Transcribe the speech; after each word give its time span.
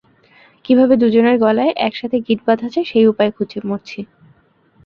কীভাবে 0.65 0.93
দুজনের 0.97 1.37
গলায় 1.39 1.73
একসাথে 1.79 2.17
গিট 2.19 2.39
বাঁধা 2.47 2.67
যায় 2.73 2.87
সেই 2.87 3.05
উপায় 3.07 3.31
খুঁজে 3.31 3.59
মরছি। 3.63 3.99